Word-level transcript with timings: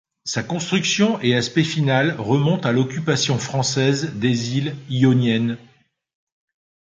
Sa 0.25 0.41
construction 0.41 1.21
et 1.21 1.35
aspect 1.35 1.63
final 1.63 2.15
remonte 2.19 2.65
à 2.65 2.71
l'occupation 2.71 3.37
française 3.37 4.15
des 4.15 4.57
îles 4.57 4.75
Ioniennes. 4.89 5.59